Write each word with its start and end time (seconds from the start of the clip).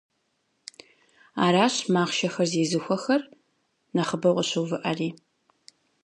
Аращ 1.45 1.75
махъшэхэр 1.93 2.47
зезыхуэхэр 2.51 3.21
нэхъыбэу 3.95 4.35
къыщыувыӏэри. 4.37 5.09